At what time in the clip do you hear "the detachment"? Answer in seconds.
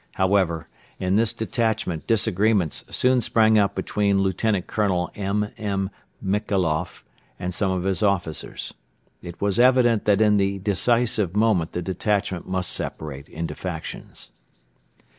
11.73-12.47